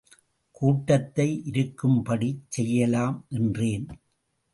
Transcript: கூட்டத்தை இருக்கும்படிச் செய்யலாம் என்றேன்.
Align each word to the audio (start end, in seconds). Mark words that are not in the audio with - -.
கூட்டத்தை 0.51 1.27
இருக்கும்படிச் 1.51 2.41
செய்யலாம் 2.49 3.25
என்றேன். 3.29 3.87